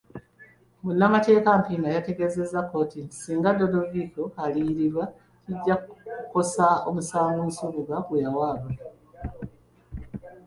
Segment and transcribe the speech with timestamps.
[0.83, 5.03] Munnmateeka Mpiima yategeezezza kkooti nti singa Dodoviko aliyiririrwa,
[5.43, 5.75] kijja
[6.17, 8.69] kukosa omusango Nsubuga gwe yawaaba.